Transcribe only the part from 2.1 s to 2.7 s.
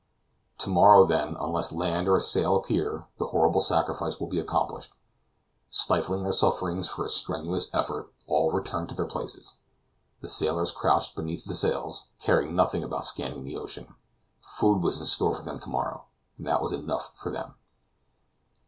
a sail